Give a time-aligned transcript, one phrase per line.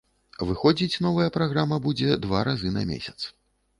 [0.51, 3.19] Выходзіць новая праграма будзе два разы на месяц.